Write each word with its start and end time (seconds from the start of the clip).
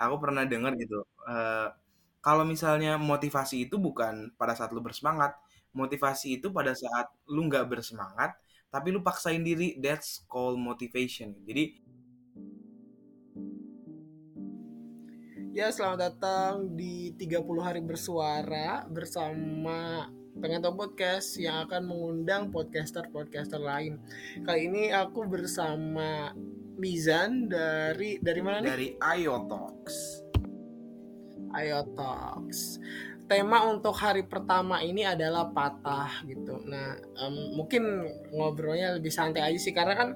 aku 0.00 0.16
pernah 0.16 0.48
dengar 0.48 0.72
gitu. 0.80 1.04
Uh, 1.28 1.68
kalau 2.24 2.48
misalnya 2.48 2.96
motivasi 2.96 3.68
itu 3.68 3.76
bukan 3.76 4.32
pada 4.40 4.56
saat 4.56 4.72
lu 4.72 4.80
bersemangat, 4.80 5.36
motivasi 5.76 6.40
itu 6.40 6.48
pada 6.48 6.72
saat 6.72 7.12
lu 7.28 7.44
nggak 7.48 7.68
bersemangat, 7.68 8.32
tapi 8.72 8.88
lu 8.88 9.04
paksain 9.04 9.44
diri. 9.44 9.76
That's 9.76 10.24
called 10.24 10.56
motivation. 10.56 11.36
Jadi 11.44 11.92
Ya, 15.50 15.66
selamat 15.74 15.98
datang 15.98 16.78
di 16.78 17.10
30 17.18 17.42
hari 17.58 17.82
bersuara 17.82 18.86
bersama 18.86 20.06
Pengen 20.38 20.62
Tahu 20.62 20.78
Podcast 20.78 21.34
yang 21.42 21.66
akan 21.66 21.90
mengundang 21.90 22.54
podcaster-podcaster 22.54 23.58
lain. 23.58 23.98
Kali 24.46 24.70
ini 24.70 24.94
aku 24.94 25.26
bersama 25.26 26.30
Mizan 26.80 27.44
dari 27.44 28.16
dari 28.24 28.40
mana 28.40 28.64
nih? 28.64 28.70
Dari. 28.72 28.88
Ayo 31.52 31.84
Talks. 31.92 32.80
Tema 33.28 33.68
untuk 33.68 33.94
hari 33.94 34.24
pertama 34.26 34.80
ini 34.82 35.04
adalah 35.06 35.52
patah 35.52 36.24
gitu. 36.26 36.58
Nah, 36.66 36.98
um, 37.20 37.60
mungkin 37.62 38.08
ngobrolnya 38.32 38.96
lebih 38.98 39.12
santai 39.12 39.44
aja 39.44 39.58
sih 39.60 39.76
karena 39.76 39.94
kan 39.94 40.08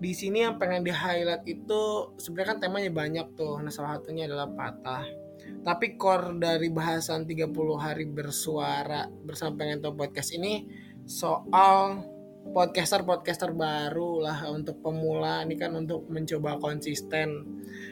di 0.00 0.16
sini 0.16 0.48
yang 0.48 0.56
pengen 0.56 0.80
di 0.80 0.94
highlight 0.94 1.44
itu 1.44 2.14
sebenarnya 2.16 2.56
kan 2.56 2.58
temanya 2.64 2.88
banyak 2.94 3.26
tuh. 3.36 3.60
Nah, 3.60 3.68
salah 3.68 4.00
satunya 4.00 4.24
adalah 4.30 4.48
patah. 4.48 5.04
Tapi 5.60 6.00
core 6.00 6.40
dari 6.40 6.72
bahasan 6.72 7.28
30 7.28 7.52
hari 7.76 8.08
bersuara 8.08 9.04
bersama 9.10 9.60
pengen 9.60 9.84
tahu 9.84 9.98
podcast 9.98 10.32
ini 10.32 10.64
soal 11.04 12.00
podcaster-podcaster 12.40 13.52
baru 13.52 14.24
lah 14.24 14.48
untuk 14.50 14.80
pemula 14.80 15.44
ini 15.44 15.54
kan 15.60 15.76
untuk 15.76 16.08
mencoba 16.08 16.56
konsisten. 16.58 17.44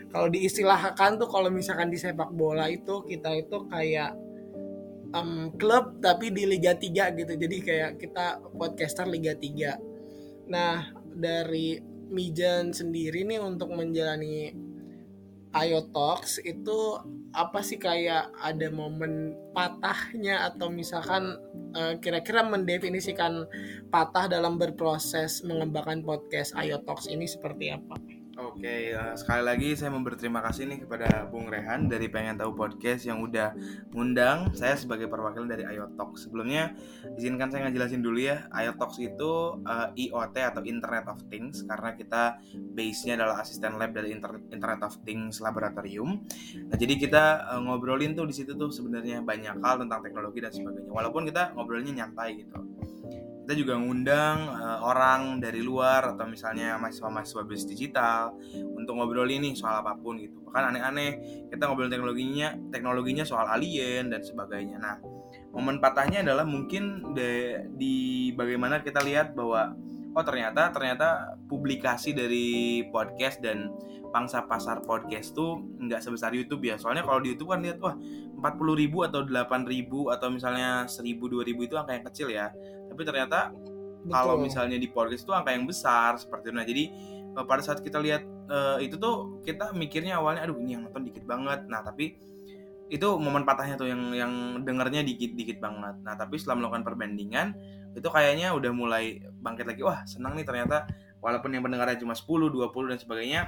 Kalau 0.09 0.29
diistilahkan 0.33 1.21
tuh 1.21 1.29
kalau 1.29 1.53
misalkan 1.53 1.93
di 1.93 2.01
sepak 2.01 2.33
bola 2.33 2.67
itu 2.67 3.05
kita 3.05 3.37
itu 3.37 3.69
kayak 3.69 4.17
um, 5.13 5.53
klub 5.55 6.01
tapi 6.01 6.33
di 6.33 6.49
Liga 6.49 6.75
3 6.75 7.17
gitu. 7.17 7.33
Jadi 7.37 7.57
kayak 7.63 7.91
kita 8.01 8.43
podcaster 8.57 9.07
Liga 9.07 9.37
3. 9.37 10.49
Nah, 10.49 10.91
dari 11.13 11.77
Mijan 12.09 12.73
sendiri 12.73 13.29
nih 13.29 13.41
untuk 13.41 13.69
menjalani 13.77 14.69
Ayo 15.53 15.81
Talks 15.93 16.41
itu 16.45 17.01
apa 17.33 17.61
sih 17.65 17.81
kayak 17.81 18.33
ada 18.37 18.69
momen 18.69 19.33
patahnya 19.57 20.45
atau 20.49 20.69
misalkan 20.69 21.37
uh, 21.77 21.95
kira-kira 22.01 22.47
mendefinisikan 22.47 23.45
patah 23.93 24.31
dalam 24.31 24.57
berproses 24.57 25.45
mengembangkan 25.45 26.05
podcast 26.05 26.57
Ayo 26.57 26.81
ini 27.11 27.29
seperti 27.29 27.73
apa? 27.75 28.08
Oke, 28.59 28.91
uh, 28.91 29.15
sekali 29.15 29.47
lagi 29.47 29.69
saya 29.79 29.95
mau 29.95 30.03
berterima 30.03 30.43
kasih 30.43 30.67
nih 30.67 30.83
kepada 30.83 31.31
Bung 31.31 31.47
Rehan 31.47 31.87
dari 31.87 32.11
Pengen 32.11 32.43
Tahu 32.43 32.59
Podcast 32.59 33.07
yang 33.07 33.23
udah 33.23 33.55
ngundang 33.95 34.51
saya 34.51 34.75
sebagai 34.75 35.07
perwakilan 35.07 35.47
dari 35.47 35.63
IoTalk. 35.63 36.19
Sebelumnya 36.19 36.75
izinkan 37.15 37.55
saya 37.55 37.71
ngejelasin 37.71 38.03
dulu 38.03 38.19
ya, 38.19 38.51
IoTalk 38.51 38.99
itu 38.99 39.63
uh, 39.63 39.95
IoT 39.95 40.37
atau 40.43 40.67
Internet 40.67 41.07
of 41.07 41.23
Things 41.31 41.63
karena 41.71 41.95
kita 41.95 42.43
base-nya 42.75 43.15
adalah 43.23 43.47
asisten 43.47 43.79
lab 43.79 43.95
dari 43.95 44.11
Inter 44.11 44.43
Internet 44.51 44.83
of 44.83 45.07
Things 45.07 45.39
Laboratorium. 45.39 46.27
Nah, 46.67 46.75
jadi 46.75 46.99
kita 46.99 47.55
uh, 47.55 47.63
ngobrolin 47.63 48.19
tuh 48.19 48.27
di 48.27 48.35
situ 48.35 48.59
tuh 48.59 48.75
sebenarnya 48.75 49.23
banyak 49.23 49.63
hal 49.63 49.87
tentang 49.87 50.03
teknologi 50.03 50.43
dan 50.43 50.51
sebagainya. 50.51 50.91
Walaupun 50.91 51.31
kita 51.31 51.55
ngobrolnya 51.55 51.95
nyantai 51.95 52.43
gitu 52.43 52.78
kita 53.49 53.65
juga 53.65 53.81
ngundang 53.81 54.45
uh, 54.61 54.85
orang 54.85 55.41
dari 55.41 55.65
luar 55.65 56.13
atau 56.13 56.29
misalnya 56.29 56.77
mahasiswa-mahasiswa 56.85 57.49
bisnis 57.49 57.73
digital 57.73 58.37
untuk 58.77 59.01
ngobrol 59.01 59.25
ini 59.25 59.57
soal 59.57 59.81
apa 59.81 59.97
pun 59.97 60.21
gitu. 60.21 60.45
Bahkan 60.45 60.77
aneh-aneh 60.77 61.11
kita 61.49 61.65
ngobrol 61.65 61.89
teknologinya 61.89 62.53
teknologinya 62.69 63.25
soal 63.25 63.49
alien 63.49 64.13
dan 64.13 64.21
sebagainya. 64.21 64.77
Nah 64.77 65.01
momen 65.57 65.81
patahnya 65.81 66.21
adalah 66.21 66.45
mungkin 66.45 67.17
de, 67.17 67.65
di 67.73 68.37
bagaimana 68.37 68.85
kita 68.85 69.01
lihat 69.01 69.33
bahwa 69.33 69.73
oh 70.19 70.25
ternyata 70.27 70.75
ternyata 70.75 71.39
publikasi 71.47 72.11
dari 72.11 72.83
podcast 72.91 73.39
dan 73.39 73.71
pangsa 74.11 74.43
pasar 74.43 74.83
podcast 74.83 75.31
tuh 75.31 75.63
nggak 75.79 76.03
sebesar 76.03 76.35
YouTube 76.35 76.67
ya. 76.67 76.75
Soalnya 76.75 77.07
kalau 77.07 77.23
di 77.23 77.31
YouTube 77.31 77.55
kan 77.55 77.63
lihat 77.63 77.79
wah 77.79 77.95
40 77.95 78.83
ribu 78.83 79.07
atau 79.07 79.23
8 79.23 79.63
ribu 79.71 80.11
atau 80.11 80.27
misalnya 80.27 80.91
1000 80.91 81.23
2000 81.23 81.55
itu 81.55 81.75
angka 81.79 81.93
yang 81.95 82.07
kecil 82.11 82.29
ya. 82.35 82.51
Tapi 82.91 83.03
ternyata 83.07 83.55
kalau 84.11 84.35
misalnya 84.43 84.75
di 84.75 84.91
podcast 84.91 85.23
itu 85.23 85.31
angka 85.31 85.55
yang 85.55 85.71
besar 85.71 86.19
seperti 86.19 86.51
itu. 86.51 86.57
Nah 86.59 86.67
jadi 86.67 86.85
uh, 87.39 87.47
pada 87.47 87.63
saat 87.63 87.79
kita 87.79 88.03
lihat 88.03 88.27
uh, 88.51 88.83
itu 88.83 88.99
tuh 88.99 89.39
kita 89.47 89.71
mikirnya 89.71 90.19
awalnya 90.19 90.51
aduh 90.51 90.59
ini 90.59 90.75
yang 90.75 90.83
nonton 90.91 91.07
dikit 91.07 91.23
banget. 91.23 91.63
Nah 91.71 91.87
tapi 91.87 92.19
itu 92.89 93.09
momen 93.21 93.45
patahnya 93.45 93.77
tuh 93.77 93.89
yang 93.89 94.13
yang 94.17 94.33
dengernya 94.65 95.05
dikit 95.05 95.37
dikit 95.37 95.61
banget. 95.61 96.01
Nah 96.01 96.17
tapi 96.17 96.41
setelah 96.41 96.65
melakukan 96.65 96.85
perbandingan 96.89 97.47
itu 97.93 98.09
kayaknya 98.09 98.57
udah 98.57 98.73
mulai 98.73 99.21
bangkit 99.41 99.69
lagi. 99.69 99.83
Wah 99.85 100.05
senang 100.09 100.37
nih 100.37 100.49
ternyata 100.49 100.89
walaupun 101.21 101.53
yang 101.53 101.65
pendengarnya 101.65 102.01
cuma 102.01 102.17
10 102.17 102.25
20 102.49 102.91
dan 102.91 102.99
sebagainya 102.99 103.41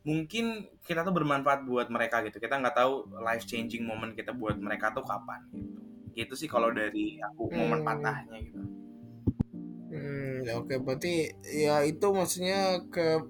mungkin 0.00 0.64
kita 0.80 1.04
tuh 1.04 1.14
bermanfaat 1.14 1.62
buat 1.62 1.86
mereka 1.92 2.26
gitu. 2.26 2.42
Kita 2.42 2.58
nggak 2.58 2.76
tahu 2.76 3.14
life 3.22 3.46
changing 3.46 3.86
moment 3.86 4.12
kita 4.12 4.34
buat 4.34 4.58
mereka 4.58 4.90
tuh 4.90 5.06
kapan 5.06 5.40
gitu. 5.54 5.80
Gitu 6.10 6.34
sih 6.34 6.48
kalau 6.50 6.74
dari 6.74 7.22
aku 7.22 7.46
momen 7.54 7.80
hmm. 7.80 7.86
patahnya 7.86 8.36
gitu. 8.42 8.60
Hmm, 9.90 10.34
ya 10.42 10.58
oke. 10.58 10.74
Berarti 10.82 11.30
ya 11.46 11.86
itu 11.86 12.06
maksudnya 12.10 12.82
ke 12.90 13.22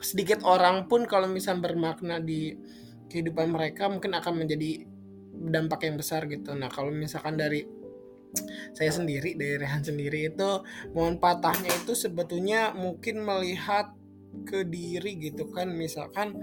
sedikit 0.00 0.46
orang 0.48 0.88
pun 0.88 1.04
kalau 1.04 1.28
misal 1.28 1.60
bermakna 1.60 2.22
di 2.22 2.56
kehidupan 3.10 3.50
mereka 3.50 3.90
mungkin 3.90 4.14
akan 4.14 4.46
menjadi 4.46 4.86
dampak 5.34 5.88
yang 5.88 5.98
besar 5.98 6.30
gitu. 6.30 6.54
Nah, 6.54 6.70
kalau 6.70 6.94
misalkan 6.94 7.34
dari 7.34 7.66
saya 8.70 8.94
sendiri 8.94 9.34
dari 9.34 9.58
Rehan 9.58 9.82
sendiri 9.82 10.30
itu 10.30 10.50
mohon 10.94 11.18
patahnya 11.18 11.74
itu 11.82 11.98
sebetulnya 11.98 12.70
mungkin 12.78 13.26
melihat 13.26 13.90
ke 14.46 14.62
diri 14.62 15.18
gitu 15.18 15.50
kan. 15.50 15.74
Misalkan 15.74 16.38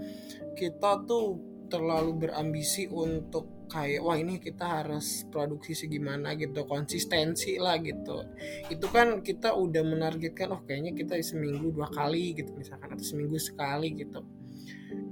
kita 0.59 1.07
tuh 1.07 1.39
terlalu 1.71 2.27
berambisi 2.27 2.87
untuk 2.91 3.67
kayak 3.67 3.99
wah 3.99 4.15
ini 4.15 4.39
kita 4.39 4.63
harus 4.63 5.27
produksi 5.27 5.75
segimana 5.75 6.35
gitu 6.35 6.67
konsistensi 6.67 7.55
lah 7.59 7.79
gitu. 7.79 8.27
Itu 8.67 8.87
kan 8.91 9.23
kita 9.23 9.55
udah 9.55 9.83
menargetkan 9.83 10.51
oh 10.51 10.61
kayaknya 10.67 10.91
kita 10.95 11.15
seminggu 11.23 11.71
dua 11.71 11.87
kali 11.91 12.35
gitu 12.35 12.51
misalkan 12.55 12.95
atau 12.95 13.03
seminggu 13.03 13.39
sekali 13.39 13.95
gitu 13.95 14.23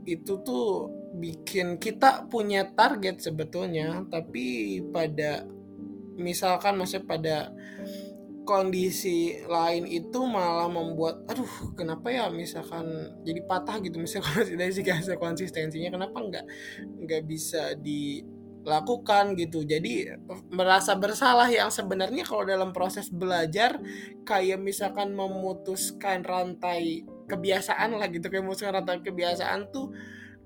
itu 0.06 0.42
tuh 0.46 0.92
bikin 1.18 1.82
kita 1.82 2.28
punya 2.30 2.70
target 2.76 3.24
sebetulnya 3.24 4.04
tapi 4.12 4.80
pada 4.94 5.48
misalkan 6.16 6.80
maksudnya 6.80 7.08
pada 7.08 7.38
kondisi 8.46 9.42
lain 9.50 9.90
itu 9.90 10.22
malah 10.30 10.70
membuat 10.70 11.26
aduh 11.26 11.74
kenapa 11.74 12.14
ya 12.14 12.30
misalkan 12.30 12.86
jadi 13.26 13.42
patah 13.50 13.82
gitu 13.82 13.98
misalkan 13.98 14.46
dari 14.62 14.72
segi 14.72 14.94
konsistensinya 15.18 15.90
kenapa 15.90 16.18
nggak 16.22 16.46
nggak 17.04 17.24
bisa 17.26 17.74
di 17.74 18.22
lakukan 18.66 19.38
gitu. 19.38 19.62
Jadi 19.62 20.10
merasa 20.50 20.98
bersalah 20.98 21.48
yang 21.48 21.70
sebenarnya 21.70 22.26
kalau 22.26 22.44
dalam 22.44 22.74
proses 22.74 23.14
belajar 23.14 23.78
kayak 24.26 24.58
misalkan 24.58 25.14
memutuskan 25.14 26.26
rantai 26.26 27.06
kebiasaan 27.26 27.98
lah 27.98 28.08
gitu 28.10 28.30
kayak 28.30 28.46
memutuskan 28.46 28.78
rantai 28.78 29.02
kebiasaan 29.02 29.70
tuh 29.74 29.94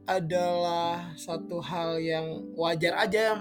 adalah 0.10 1.14
satu 1.14 1.62
hal 1.62 2.02
yang 2.02 2.50
wajar 2.58 2.98
aja 2.98 3.38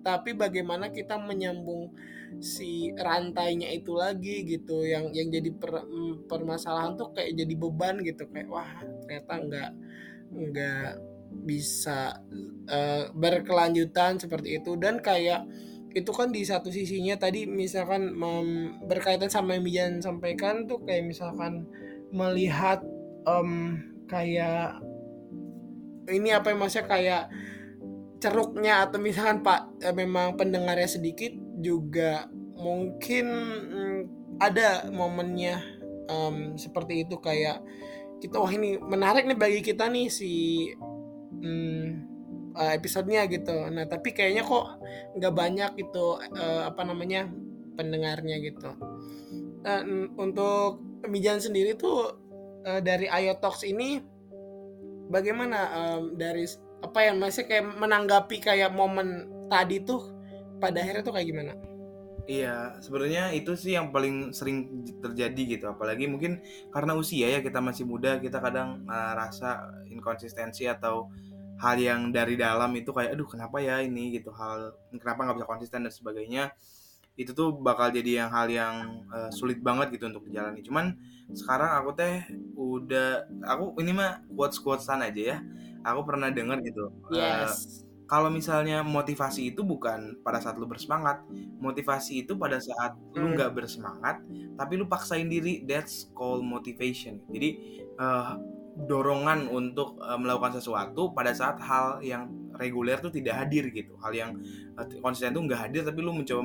tapi 0.00 0.32
bagaimana 0.32 0.88
kita 0.88 1.20
menyambung 1.20 1.92
si 2.40 2.92
rantainya 2.96 3.68
itu 3.72 3.92
lagi 3.92 4.44
gitu 4.44 4.84
yang 4.84 5.12
yang 5.12 5.28
jadi 5.28 5.50
per, 5.52 5.84
permasalahan 6.28 6.96
tuh 6.96 7.12
kayak 7.12 7.36
jadi 7.36 7.54
beban 7.56 8.00
gitu 8.04 8.24
kayak 8.30 8.48
wah 8.48 8.68
ternyata 9.04 9.32
nggak 9.42 9.70
nggak 10.28 10.90
bisa 11.28 12.24
uh, 12.68 13.04
berkelanjutan 13.12 14.16
seperti 14.16 14.60
itu. 14.60 14.76
Dan 14.80 15.00
kayak 15.04 15.44
itu 15.92 16.10
kan 16.12 16.28
di 16.28 16.44
satu 16.44 16.68
sisinya 16.68 17.16
tadi 17.16 17.48
misalkan 17.48 18.12
berkaitan 18.84 19.32
sama 19.32 19.56
yang 19.56 19.64
Mijan 19.64 19.92
sampaikan 20.04 20.68
tuh 20.68 20.84
kayak 20.84 21.08
misalkan 21.08 21.64
melihat 22.12 22.80
um, 23.28 23.78
kayak 24.08 24.80
ini 26.08 26.32
apa 26.32 26.52
yang 26.52 26.60
maksudnya 26.64 26.88
kayak 26.88 27.22
ceruknya 28.18 28.88
atau 28.88 28.98
misalkan 28.98 29.44
Pak 29.44 29.84
eh, 29.84 29.94
memang 29.94 30.34
pendengarnya 30.34 30.88
sedikit 30.88 31.30
juga 31.60 32.26
mungkin 32.58 33.26
mm, 33.70 34.00
ada 34.42 34.90
momennya 34.90 35.62
um, 36.10 36.58
seperti 36.58 37.06
itu 37.06 37.18
kayak 37.22 37.62
kita 38.18 38.42
wah 38.42 38.50
ini 38.50 38.78
menarik 38.82 39.26
nih 39.30 39.38
bagi 39.38 39.60
kita 39.62 39.86
nih 39.86 40.10
si 40.10 40.32
hmm, 41.38 41.86
uh, 42.58 42.72
episodenya 42.74 43.30
gitu. 43.30 43.54
Nah 43.70 43.86
tapi 43.86 44.10
kayaknya 44.10 44.42
kok 44.42 44.82
nggak 45.14 45.34
banyak 45.34 45.72
itu 45.78 46.18
uh, 46.18 46.66
apa 46.66 46.82
namanya 46.82 47.30
pendengarnya 47.78 48.42
gitu. 48.42 48.74
Uh, 49.62 50.10
untuk 50.18 50.87
Mijan 51.06 51.38
sendiri 51.38 51.78
tuh 51.78 52.18
uh, 52.66 52.80
dari 52.82 53.06
Ayo 53.06 53.38
Talks 53.38 53.62
ini 53.62 54.02
bagaimana 55.08 55.58
um, 55.72 56.18
dari 56.18 56.44
apa 56.82 56.98
ya 57.06 57.12
masih 57.14 57.46
kayak 57.46 57.78
menanggapi 57.78 58.38
kayak 58.42 58.70
momen 58.74 59.30
tadi 59.50 59.82
tuh 59.82 60.14
pada 60.58 60.82
akhirnya 60.82 61.06
tuh 61.06 61.14
kayak 61.14 61.28
gimana? 61.30 61.52
Iya, 62.28 62.76
sebenarnya 62.84 63.32
itu 63.32 63.56
sih 63.56 63.72
yang 63.72 63.88
paling 63.88 64.36
sering 64.36 64.84
terjadi 65.00 65.56
gitu. 65.56 65.64
Apalagi 65.64 66.04
mungkin 66.04 66.44
karena 66.68 66.92
usia 66.92 67.24
ya 67.24 67.40
kita 67.40 67.56
masih 67.64 67.88
muda, 67.88 68.20
kita 68.20 68.36
kadang 68.44 68.84
uh, 68.84 69.16
rasa 69.16 69.64
inkonsistensi 69.88 70.68
atau 70.68 71.08
hal 71.58 71.76
yang 71.80 72.14
dari 72.14 72.38
dalam 72.38 72.70
itu 72.78 72.94
kayak 72.94 73.18
aduh 73.18 73.26
kenapa 73.26 73.58
ya 73.58 73.82
ini 73.82 74.14
gitu 74.14 74.30
hal 74.30 74.78
kenapa 74.94 75.26
nggak 75.26 75.36
bisa 75.42 75.48
konsisten 75.50 75.82
dan 75.82 75.90
sebagainya 75.90 76.44
itu 77.18 77.34
tuh 77.34 77.50
bakal 77.58 77.90
jadi 77.90 78.24
yang 78.24 78.30
hal 78.30 78.46
yang 78.46 78.74
uh, 79.10 79.26
sulit 79.34 79.58
banget 79.58 79.90
gitu 79.98 80.06
untuk 80.06 80.30
dijalani 80.30 80.62
cuman 80.62 80.94
sekarang 81.34 81.82
aku 81.82 81.90
teh 81.98 82.22
udah 82.54 83.26
aku 83.42 83.74
ini 83.82 83.90
mah 83.90 84.22
quotes 84.30 84.62
quotesan 84.62 85.02
aja 85.02 85.34
ya 85.34 85.38
aku 85.82 86.06
pernah 86.06 86.30
dengar 86.30 86.62
gitu 86.62 86.94
yes. 87.10 87.82
uh, 87.82 87.88
kalau 88.08 88.32
misalnya 88.32 88.80
motivasi 88.80 89.52
itu 89.52 89.60
bukan 89.66 90.16
pada 90.24 90.40
saat 90.40 90.56
lu 90.56 90.64
bersemangat 90.64 91.20
motivasi 91.60 92.24
itu 92.24 92.38
pada 92.38 92.62
saat 92.62 92.94
hmm. 92.94 93.18
lu 93.18 93.26
nggak 93.34 93.52
bersemangat 93.52 94.22
tapi 94.54 94.78
lu 94.78 94.86
paksain 94.86 95.26
diri 95.26 95.66
that's 95.66 96.08
called 96.14 96.46
motivation 96.46 97.18
jadi 97.28 97.82
uh, 97.98 98.38
dorongan 98.86 99.50
untuk 99.50 99.98
uh, 99.98 100.14
melakukan 100.14 100.60
sesuatu 100.60 101.10
pada 101.10 101.34
saat 101.34 101.58
hal 101.58 101.98
yang 102.04 102.30
reguler 102.54 102.98
tuh 103.02 103.10
tidak 103.10 103.42
hadir 103.42 103.70
gitu. 103.74 103.98
Hal 103.98 104.12
yang 104.14 104.30
uh, 104.78 104.86
konsisten 105.02 105.34
tuh 105.34 105.42
nggak 105.42 105.70
hadir 105.70 105.82
tapi 105.82 105.98
lu 105.98 106.14
mencoba 106.14 106.42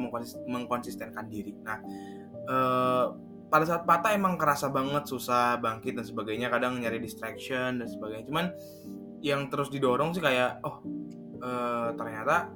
mengkonsistenkan 0.50 1.30
diri. 1.30 1.53
Nah 1.62 1.77
uh, 2.50 3.06
pada 3.53 3.69
saat 3.69 3.85
patah 3.85 4.18
emang 4.18 4.33
kerasa 4.33 4.74
banget 4.74 5.06
susah 5.06 5.62
bangkit 5.62 5.94
dan 5.94 6.06
sebagainya 6.09 6.50
kadang 6.50 6.81
nyari 6.81 6.97
distraction 6.97 7.77
dan 7.77 7.85
sebagainya. 7.85 8.25
Cuman 8.25 8.45
yang 9.21 9.47
terus 9.53 9.69
didorong 9.69 10.18
sih 10.18 10.24
kayak 10.25 10.57
oh 10.65 10.81
uh, 11.44 11.94
ternyata 11.94 12.50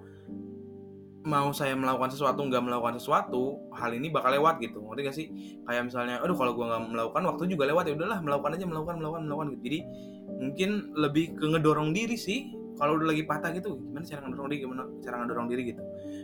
mau 1.28 1.52
saya 1.52 1.76
melakukan 1.76 2.08
sesuatu 2.08 2.40
nggak 2.40 2.64
melakukan 2.64 2.96
sesuatu 2.96 3.60
hal 3.76 3.92
ini 3.92 4.08
bakal 4.08 4.32
lewat 4.32 4.64
gitu. 4.64 4.80
Ngerti 4.80 5.02
gak 5.04 5.16
sih? 5.20 5.28
Kayak 5.68 5.92
misalnya 5.92 6.24
aduh 6.24 6.40
kalau 6.40 6.56
gue 6.56 6.64
nggak 6.64 6.84
melakukan 6.88 7.22
waktu 7.28 7.44
juga 7.52 7.68
lewat 7.68 7.92
ya 7.92 7.94
udahlah 8.00 8.20
melakukan 8.24 8.56
aja 8.56 8.66
melakukan 8.66 8.96
melakukan 9.04 9.22
melakukan. 9.28 9.48
Gitu. 9.52 9.62
Jadi 9.68 9.80
mungkin 10.40 10.70
lebih 10.96 11.36
ke 11.36 11.46
ngedorong 11.52 11.92
diri 11.92 12.16
sih. 12.16 12.56
Kalau 12.78 12.94
udah 12.96 13.10
lagi 13.10 13.26
patah 13.26 13.50
gitu 13.58 13.74
gimana 13.76 14.06
cara 14.06 14.22
ngedorong 14.24 14.48
diri 14.54 14.60
gimana 14.64 14.84
cara 15.04 15.16
ngedorong 15.20 15.48
diri 15.52 15.62
gitu. 15.76 15.82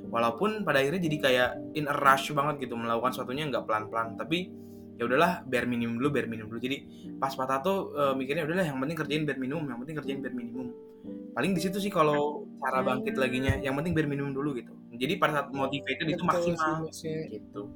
Walaupun 0.08 0.50
pada 0.64 0.80
akhirnya 0.80 1.02
jadi 1.04 1.18
kayak 1.20 1.50
in 1.76 1.86
a 1.92 1.96
rush 2.00 2.32
banget 2.32 2.64
gitu 2.64 2.80
melakukan 2.80 3.12
sesuatunya 3.12 3.52
nggak 3.52 3.66
pelan 3.68 3.92
pelan 3.92 4.16
tapi 4.16 4.54
ya 4.94 5.10
udahlah 5.10 5.42
bare 5.50 5.66
minimum 5.66 6.00
dulu 6.00 6.14
bare 6.16 6.30
minimum 6.32 6.54
dulu. 6.54 6.62
Jadi 6.64 6.78
pas 7.20 7.34
patah 7.34 7.60
tuh 7.60 7.92
uh, 7.98 8.14
mikirnya 8.16 8.48
udahlah 8.48 8.70
yang 8.70 8.78
penting 8.80 8.96
kerjain 8.96 9.24
bare 9.28 9.42
minimum 9.42 9.66
yang 9.68 9.82
penting 9.82 9.98
kerjain 10.00 10.20
bare 10.22 10.32
minimum 10.38 10.93
paling 11.34 11.52
di 11.58 11.62
situ 11.62 11.82
sih 11.82 11.90
kalau 11.90 12.46
cara 12.62 12.86
bangkit 12.86 13.18
lagi 13.18 13.42
nya 13.42 13.58
yang 13.60 13.74
penting 13.76 13.98
bare 13.98 14.08
minimum 14.08 14.32
dulu 14.32 14.54
gitu. 14.58 14.74
Jadi 14.94 15.18
pada 15.18 15.42
saat 15.42 15.48
motivated 15.50 16.06
itu 16.14 16.24
maksimal 16.24 16.86
sih, 16.94 17.28
gitu. 17.34 17.70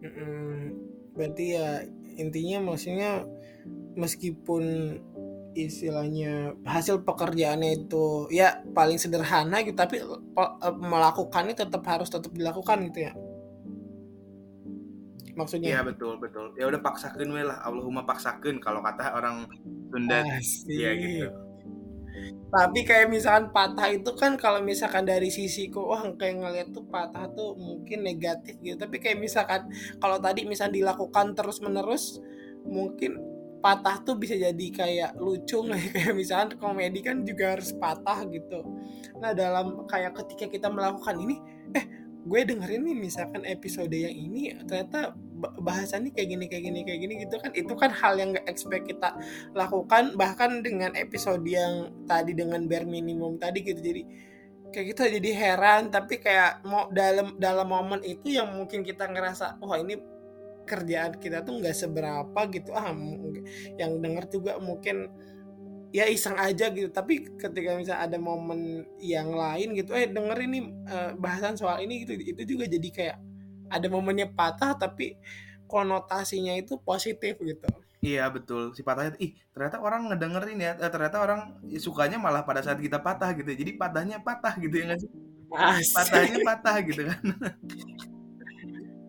Mm 0.00 0.94
berarti 1.14 1.54
ya 1.54 1.86
intinya 2.18 2.74
maksudnya 2.74 3.22
meskipun 3.94 4.98
istilahnya 5.54 6.58
hasil 6.66 7.06
pekerjaannya 7.06 7.86
itu 7.86 8.26
ya 8.34 8.58
paling 8.74 8.98
sederhana 8.98 9.62
gitu 9.62 9.78
tapi 9.78 10.02
eh, 10.02 10.74
melakukannya 10.74 11.54
tetap 11.54 11.86
harus 11.86 12.10
tetap 12.10 12.34
dilakukan 12.34 12.90
gitu 12.90 13.06
ya? 13.06 13.12
Maksudnya? 15.38 15.78
Iya 15.78 15.80
betul 15.86 16.18
betul. 16.18 16.50
Ya 16.58 16.66
udah 16.66 16.82
paksakan 16.82 17.30
lah 17.30 17.62
Allahumma 17.62 18.02
paksakan 18.02 18.58
kalau 18.58 18.82
kata 18.82 19.14
orang 19.14 19.46
Sunda. 19.94 20.26
Ya 20.66 20.90
gitu 20.98 21.43
tapi 22.54 22.86
kayak 22.86 23.10
misalkan 23.10 23.50
patah 23.50 23.90
itu 23.90 24.14
kan 24.14 24.38
kalau 24.38 24.62
misalkan 24.62 25.02
dari 25.02 25.26
sisiku 25.26 25.90
wah 25.90 26.06
kayak 26.14 26.38
ngeliat 26.38 26.68
tuh 26.70 26.86
patah 26.86 27.26
tuh 27.34 27.58
mungkin 27.58 28.06
negatif 28.06 28.54
gitu. 28.62 28.78
Tapi 28.78 29.02
kayak 29.02 29.18
misalkan 29.18 29.66
kalau 29.98 30.22
tadi 30.22 30.46
misalkan 30.46 30.78
dilakukan 30.78 31.34
terus 31.34 31.58
menerus 31.58 32.22
mungkin 32.62 33.18
patah 33.58 33.96
tuh 34.04 34.14
bisa 34.20 34.38
jadi 34.38 34.66
kayak 34.70 35.10
lucu 35.18 35.66
kayak 35.96 36.14
misalkan 36.14 36.54
komedi 36.60 37.02
kan 37.02 37.26
juga 37.26 37.58
harus 37.58 37.74
patah 37.74 38.22
gitu. 38.30 38.62
Nah 39.18 39.34
dalam 39.34 39.82
kayak 39.90 40.14
ketika 40.22 40.46
kita 40.46 40.68
melakukan 40.70 41.18
ini 41.18 41.42
eh 41.74 41.84
gue 42.24 42.40
dengerin 42.40 42.86
nih 42.88 42.96
misalkan 42.96 43.42
episode 43.44 43.92
yang 43.92 44.14
ini 44.14 44.54
ternyata 44.64 45.12
bahasannya 45.34 46.14
kayak 46.14 46.28
gini 46.30 46.44
kayak 46.46 46.64
gini 46.70 46.80
kayak 46.86 47.00
gini 47.02 47.14
gitu 47.26 47.36
kan. 47.42 47.50
Itu 47.52 47.74
kan 47.74 47.90
hal 47.90 48.14
yang 48.18 48.38
gak 48.38 48.46
expect 48.46 48.86
kita 48.86 49.18
lakukan 49.52 50.14
bahkan 50.14 50.62
dengan 50.62 50.94
episode 50.94 51.42
yang 51.44 51.90
tadi 52.06 52.32
dengan 52.32 52.64
bare 52.70 52.86
minimum 52.86 53.36
tadi 53.42 53.66
gitu. 53.66 53.82
Jadi 53.82 54.02
kayak 54.70 54.86
kita 54.94 55.02
jadi 55.18 55.30
heran. 55.34 55.90
Tapi 55.90 56.22
kayak 56.22 56.62
mau 56.66 56.86
dalam 56.94 57.34
dalam 57.36 57.66
momen 57.66 58.00
itu 58.06 58.30
yang 58.30 58.54
mungkin 58.54 58.86
kita 58.86 59.10
ngerasa 59.10 59.58
wah 59.58 59.78
ini 59.78 59.98
kerjaan 60.64 61.20
kita 61.20 61.44
tuh 61.44 61.60
nggak 61.60 61.76
seberapa 61.76 62.40
gitu. 62.54 62.70
Ah 62.72 62.94
yang 63.76 64.00
denger 64.00 64.24
juga 64.30 64.52
mungkin 64.62 65.10
ya 65.90 66.06
iseng 66.06 66.38
aja 66.38 66.70
gitu. 66.70 66.94
Tapi 66.94 67.38
ketika 67.38 67.74
misalnya 67.74 68.06
ada 68.06 68.18
momen 68.22 68.86
yang 69.02 69.34
lain 69.34 69.74
gitu 69.74 69.94
eh 69.98 70.06
denger 70.06 70.38
ini 70.46 70.58
uh, 70.86 71.18
bahasan 71.18 71.58
soal 71.58 71.82
ini 71.82 72.06
gitu. 72.06 72.14
Itu 72.18 72.42
juga 72.46 72.70
jadi 72.70 72.88
kayak 72.90 73.33
ada 73.68 73.86
momennya 73.88 74.30
patah 74.32 74.76
tapi 74.76 75.16
konotasinya 75.68 76.54
itu 76.54 76.76
positif 76.80 77.40
gitu. 77.40 77.68
Iya 78.04 78.28
betul. 78.28 78.76
Si 78.76 78.84
patahnya 78.84 79.16
ih 79.16 79.32
ternyata 79.56 79.80
orang 79.80 80.12
ngedengerin 80.12 80.60
ya. 80.60 80.72
Eh, 80.76 80.90
ternyata 80.92 81.24
orang 81.24 81.56
sukanya 81.80 82.20
malah 82.20 82.44
pada 82.44 82.60
saat 82.60 82.76
kita 82.76 83.00
patah 83.00 83.32
gitu. 83.32 83.48
Jadi 83.48 83.80
patahnya 83.80 84.20
patah 84.20 84.54
gitu 84.60 84.74
ya 84.76 84.92
nggak 84.92 85.00
sih? 85.00 85.10
Patahnya 85.96 86.38
patah 86.44 86.76
gitu 86.84 87.02
kan. 87.08 87.22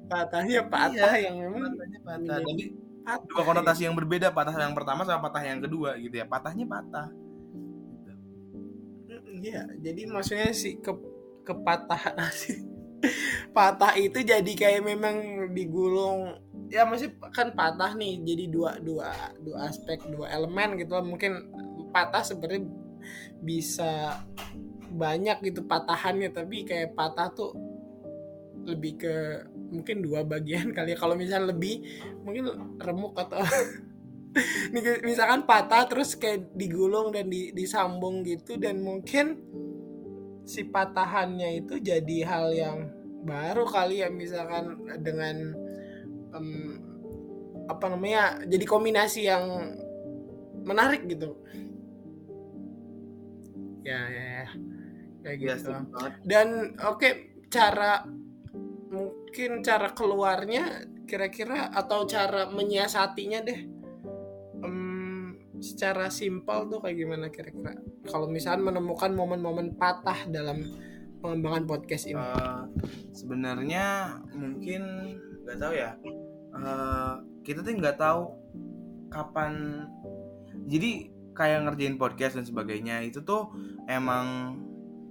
Patahnya 0.06 0.62
patah 0.70 1.18
iya, 1.18 1.34
yang 1.34 1.50
memang 1.50 1.74
patahnya 1.74 2.00
patah. 2.06 2.38
tapi 2.46 2.64
dua 3.26 3.42
konotasi 3.42 3.90
yang 3.90 3.98
berbeda 3.98 4.30
patah 4.30 4.54
yang 4.54 4.78
pertama 4.78 5.02
sama 5.02 5.18
patah 5.28 5.44
yang 5.44 5.60
kedua 5.60 5.98
gitu 6.00 6.16
ya. 6.16 6.26
Patahnya 6.30 6.64
patah. 6.70 7.10
Iya 9.36 9.68
jadi 9.84 10.02
maksudnya 10.08 10.56
si 10.56 10.80
ke 10.80 10.94
kepatahan 11.44 12.18
sih 12.42 12.75
patah 13.56 13.94
itu 13.98 14.22
jadi 14.22 14.52
kayak 14.56 14.84
memang 14.84 15.16
digulung. 15.54 16.38
Ya 16.70 16.84
masih 16.84 17.14
kan 17.34 17.54
patah 17.54 17.94
nih 17.94 18.22
jadi 18.26 18.46
dua 18.50 18.72
dua 18.82 19.14
dua 19.40 19.70
aspek 19.70 20.02
dua 20.10 20.34
elemen 20.34 20.82
gitu 20.82 20.98
mungkin 21.06 21.54
patah 21.94 22.26
sebenarnya 22.26 22.66
bisa 23.46 24.22
banyak 24.96 25.44
gitu 25.52 25.62
patahannya 25.68 26.32
tapi 26.34 26.66
kayak 26.66 26.98
patah 26.98 27.30
tuh 27.36 27.54
lebih 28.66 28.98
ke 28.98 29.16
mungkin 29.70 30.02
dua 30.02 30.26
bagian 30.26 30.72
kali 30.76 30.94
ya. 30.94 30.98
Kalau 30.98 31.14
misalnya 31.14 31.54
lebih 31.54 31.86
mungkin 32.26 32.76
remuk 32.82 33.14
atau 33.16 33.40
misalkan 35.08 35.48
patah 35.48 35.88
terus 35.88 36.20
kayak 36.20 36.52
digulung 36.58 37.16
dan 37.16 37.32
di, 37.32 37.56
disambung 37.56 38.26
gitu 38.28 38.60
dan 38.60 38.84
mungkin 38.84 39.40
si 40.46 40.62
patahannya 40.70 41.66
itu 41.66 41.82
jadi 41.82 42.18
hal 42.26 42.54
yang 42.54 42.78
baru 43.26 43.66
kali 43.66 44.06
ya 44.06 44.10
misalkan 44.14 44.78
dengan 45.02 45.58
um, 46.32 46.78
apa 47.66 47.86
namanya 47.90 48.46
jadi 48.46 48.66
kombinasi 48.70 49.26
yang 49.26 49.76
menarik 50.62 51.06
gitu. 51.10 51.34
Ya 53.86 54.02
ya, 54.10 54.26
ya. 54.42 54.48
kayak 55.26 55.38
iya, 55.42 55.54
gitu 55.58 55.70
ya, 55.74 55.82
dan 56.26 56.74
oke 56.82 57.02
okay, 57.02 57.14
cara 57.50 58.06
mungkin 58.90 59.66
cara 59.66 59.94
keluarnya 59.94 60.90
kira-kira 61.06 61.70
atau 61.74 62.06
cara 62.06 62.50
menyiasatinya 62.50 63.40
deh 63.46 63.76
secara 65.66 66.14
simpel 66.14 66.70
tuh 66.70 66.80
kayak 66.84 66.98
gimana 67.02 67.28
kira-kira 67.34 67.74
kalau 68.08 68.30
misalnya 68.30 68.72
menemukan 68.72 69.12
momen-momen 69.14 69.76
patah 69.76 70.26
dalam 70.30 70.62
pengembangan 71.26 71.64
podcast 71.66 72.06
ini. 72.06 72.22
Uh, 72.22 72.70
sebenarnya 73.10 74.18
mungkin 74.34 74.82
nggak 75.46 75.58
tahu 75.58 75.74
ya. 75.74 75.98
Uh, 76.56 77.20
kita 77.42 77.66
tuh 77.66 77.74
nggak 77.74 77.98
tahu 77.98 78.22
kapan. 79.10 79.86
Jadi 80.70 81.10
kayak 81.36 81.68
ngerjain 81.68 81.98
podcast 82.00 82.40
dan 82.40 82.46
sebagainya 82.48 83.04
itu 83.04 83.22
tuh 83.26 83.52
emang 83.90 84.56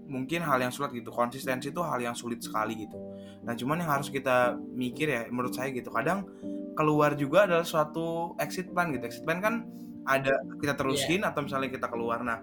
mungkin 0.08 0.40
hal 0.44 0.62
yang 0.62 0.72
sulit 0.72 0.94
gitu. 0.94 1.10
Konsistensi 1.10 1.74
itu 1.74 1.82
hal 1.82 2.00
yang 2.00 2.16
sulit 2.16 2.40
sekali 2.40 2.86
gitu. 2.86 2.96
Nah 3.44 3.52
cuman 3.52 3.84
yang 3.84 3.90
harus 4.00 4.08
kita 4.08 4.56
mikir 4.56 5.10
ya 5.10 5.22
menurut 5.28 5.52
saya 5.52 5.74
gitu. 5.74 5.90
Kadang 5.90 6.26
keluar 6.74 7.14
juga 7.14 7.46
adalah 7.46 7.66
suatu 7.66 8.34
exit 8.40 8.70
plan 8.72 8.90
gitu. 8.94 9.04
Exit 9.06 9.24
plan 9.26 9.40
kan 9.42 9.64
ada 10.04 10.40
kita 10.60 10.76
terusin 10.76 11.24
yeah. 11.24 11.32
atau 11.32 11.40
misalnya 11.44 11.72
kita 11.72 11.88
keluar. 11.88 12.20
Nah 12.20 12.38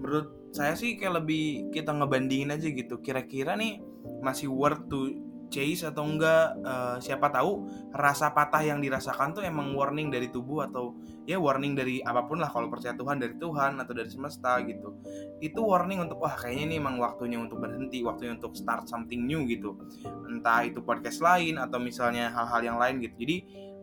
menurut 0.00 0.52
saya 0.52 0.76
sih 0.76 0.96
kayak 0.96 1.24
lebih 1.24 1.72
kita 1.72 1.92
ngebandingin 1.92 2.52
aja 2.52 2.68
gitu. 2.68 3.00
Kira-kira 3.00 3.56
nih 3.56 3.80
masih 4.20 4.52
worth 4.52 4.88
to 4.88 5.12
chase 5.46 5.86
atau 5.86 6.02
enggak? 6.02 6.58
Uh, 6.60 6.98
siapa 6.98 7.30
tahu 7.30 7.70
rasa 7.94 8.34
patah 8.34 8.66
yang 8.66 8.82
dirasakan 8.82 9.32
tuh 9.32 9.46
emang 9.46 9.72
warning 9.78 10.10
dari 10.10 10.28
tubuh 10.28 10.66
atau 10.66 10.98
ya 11.24 11.38
warning 11.38 11.78
dari 11.78 12.02
apa 12.02 12.26
pun 12.26 12.42
lah. 12.42 12.50
Kalau 12.50 12.68
percaya 12.68 12.92
Tuhan 12.98 13.16
dari 13.16 13.38
Tuhan 13.38 13.78
atau 13.80 13.92
dari 13.94 14.10
semesta 14.10 14.58
gitu. 14.66 14.98
Itu 15.40 15.64
warning 15.64 16.04
untuk 16.04 16.20
wah 16.20 16.34
kayaknya 16.34 16.64
ini 16.72 16.74
emang 16.82 16.98
waktunya 16.98 17.38
untuk 17.38 17.62
berhenti 17.62 18.02
waktunya 18.02 18.34
untuk 18.36 18.58
start 18.58 18.90
something 18.90 19.24
new 19.24 19.46
gitu. 19.46 19.78
Entah 20.26 20.66
itu 20.66 20.82
podcast 20.82 21.22
lain 21.22 21.56
atau 21.62 21.78
misalnya 21.78 22.28
hal-hal 22.34 22.60
yang 22.60 22.76
lain 22.76 23.00
gitu. 23.00 23.14
Jadi 23.22 23.36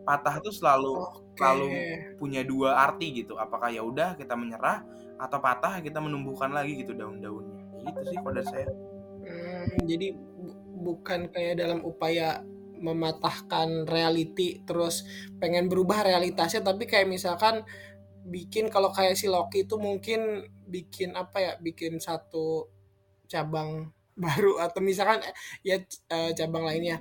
patah 0.04 0.38
itu 0.38 0.52
selalu 0.52 0.94
okay. 1.00 1.36
selalu 1.40 1.68
punya 2.20 2.40
dua 2.44 2.78
arti 2.84 3.24
gitu. 3.24 3.40
Apakah 3.40 3.72
ya 3.72 3.82
udah 3.82 4.14
kita 4.14 4.36
menyerah 4.36 4.84
atau 5.18 5.38
patah 5.40 5.80
kita 5.80 5.98
menumbuhkan 5.98 6.52
lagi 6.52 6.78
gitu 6.84 6.92
daun-daunnya. 6.92 7.64
Gitu 7.84 8.00
sih 8.12 8.18
pada 8.20 8.42
saya. 8.44 8.68
Hmm, 9.24 9.88
jadi 9.88 10.12
bukan 10.84 11.32
kayak 11.32 11.64
dalam 11.64 11.80
upaya 11.80 12.44
mematahkan 12.84 13.88
reality 13.88 14.60
terus 14.68 15.08
pengen 15.40 15.72
berubah 15.72 16.04
realitasnya 16.04 16.60
tapi 16.60 16.84
kayak 16.84 17.08
misalkan 17.08 17.64
bikin 18.28 18.68
kalau 18.68 18.92
kayak 18.92 19.16
si 19.16 19.24
Loki 19.24 19.64
itu 19.64 19.80
mungkin 19.80 20.44
bikin 20.68 21.16
apa 21.16 21.38
ya 21.40 21.52
bikin 21.60 21.96
satu 21.96 22.68
cabang 23.28 23.88
baru 24.24 24.60
atau 24.62 24.78
misalkan 24.84 25.24
ya 25.64 25.80
eh, 25.82 26.30
cabang 26.36 26.68
lainnya 26.68 27.00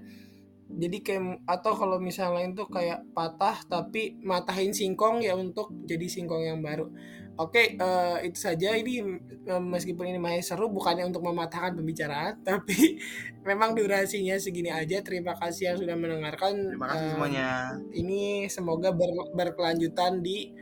jadi 0.73 0.97
kayak 1.05 1.23
atau 1.45 1.73
kalau 1.77 1.97
misalnya 2.01 2.49
tuh 2.53 2.67
kayak 2.69 3.05
patah 3.13 3.61
tapi 3.69 4.17
matahin 4.25 4.73
singkong 4.73 5.21
ya 5.21 5.37
untuk 5.37 5.69
jadi 5.85 6.05
singkong 6.09 6.43
yang 6.49 6.59
baru 6.59 6.89
Oke, 7.33 7.81
uh, 7.81 8.21
itu 8.21 8.37
saja. 8.37 8.77
Ini 8.77 9.01
uh, 9.49 9.57
meskipun 9.57 10.05
ini 10.05 10.21
masih 10.21 10.53
seru, 10.53 10.69
bukannya 10.69 11.09
untuk 11.09 11.25
mematahkan 11.25 11.73
pembicaraan, 11.73 12.37
tapi 12.47 13.01
memang 13.41 13.73
durasinya 13.73 14.37
segini 14.37 14.69
aja. 14.69 15.01
Terima 15.01 15.33
kasih 15.33 15.73
yang 15.73 15.77
sudah 15.81 15.97
mendengarkan. 15.97 16.77
Terima 16.77 16.87
kasih 16.93 17.05
uh, 17.09 17.11
semuanya. 17.17 17.47
Ini 17.89 18.53
semoga 18.53 18.93
ber, 18.93 19.33
berkelanjutan 19.33 20.21
di 20.21 20.53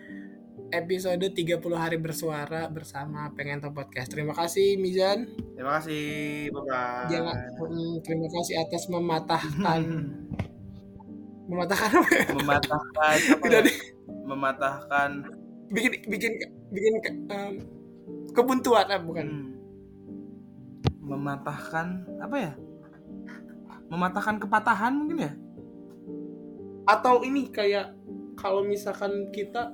episode 0.71 1.27
30 1.35 1.59
hari 1.75 1.99
bersuara 1.99 2.65
bersama 2.71 3.27
Pengen 3.35 3.59
Tahu 3.59 3.75
Podcast. 3.75 4.07
Terima 4.07 4.31
kasih 4.31 4.79
Mizan. 4.79 5.27
Terima 5.59 5.77
kasih, 5.77 6.47
Bapak. 6.55 7.11
Jangan 7.11 7.37
hmm, 7.59 7.93
terima 8.07 8.27
kasih 8.31 8.55
atas 8.63 8.83
mematahkan 8.87 9.81
mematahkan 11.51 11.91
apa 11.91 12.09
ya? 12.15 12.25
Mematahkan 12.31 12.87
apa 13.35 13.45
ya? 13.47 13.61
Mematahkan 14.23 15.09
bikin 15.71 15.91
bikin 16.07 16.33
bikin 16.71 16.93
um, 17.31 17.53
kebuntuan 18.31 18.87
ah, 18.91 18.99
bukan 18.99 19.27
hmm. 19.27 19.47
mematahkan 20.99 21.87
apa 22.19 22.37
ya 22.39 22.53
mematahkan 23.91 24.39
kepatahan 24.39 24.95
mungkin 24.95 25.27
ya 25.27 25.33
atau 26.87 27.23
ini 27.23 27.51
kayak 27.51 27.95
kalau 28.39 28.63
misalkan 28.63 29.31
kita 29.31 29.71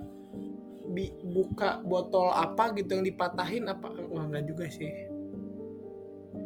bi 0.98 1.14
buka 1.22 1.78
botol 1.86 2.34
apa 2.34 2.74
gitu 2.74 2.98
yang 2.98 3.06
dipatahin 3.06 3.70
apa? 3.70 3.94
Wah 4.10 4.26
enggak 4.26 4.50
juga 4.50 4.66
sih. 4.66 4.90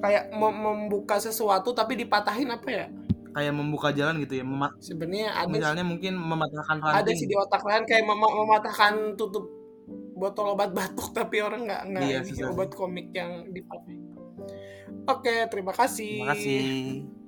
Kayak 0.03 0.35
mem 0.35 0.51
membuka 0.51 1.23
sesuatu 1.23 1.71
tapi 1.71 1.95
dipatahin 1.95 2.51
apa 2.51 2.67
ya? 2.67 2.85
Kayak 3.31 3.53
membuka 3.55 3.95
jalan 3.95 4.19
gitu 4.27 4.35
ya 4.35 4.43
Mema 4.43 4.75
sebenarnya 4.83 5.31
ada 5.31 5.47
misalnya 5.47 5.87
mungkin 5.87 6.19
mematahkan 6.19 6.83
ranting. 6.83 6.99
Ada 6.99 7.11
sih 7.15 7.27
di 7.31 7.35
otak 7.39 7.63
kalian 7.63 7.87
kayak 7.87 8.03
mem 8.03 8.19
mematahkan 8.19 9.15
tutup 9.15 9.47
botol 10.19 10.51
obat 10.51 10.75
batuk 10.75 11.09
tapi 11.17 11.39
orang 11.39 11.63
nggak 11.63 11.81
nggak 11.95 12.03
iya, 12.11 12.45
obat 12.51 12.75
komik 12.75 13.15
yang 13.15 13.47
dipakai. 13.55 13.95
Oke 15.07 15.47
terima 15.47 15.71
kasih. 15.71 16.27
Terima 16.27 16.35
kasih 16.35 17.20